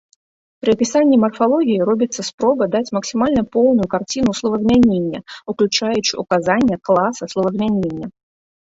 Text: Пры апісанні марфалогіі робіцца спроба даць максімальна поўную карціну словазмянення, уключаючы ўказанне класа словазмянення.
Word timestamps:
Пры 0.61 0.69
апісанні 0.77 1.19
марфалогіі 1.23 1.85
робіцца 1.89 2.21
спроба 2.31 2.63
даць 2.77 2.93
максімальна 2.99 3.41
поўную 3.57 3.87
карціну 3.95 4.31
словазмянення, 4.41 5.19
уключаючы 5.55 6.13
ўказанне 6.25 6.75
класа 6.91 7.23
словазмянення. 7.37 8.05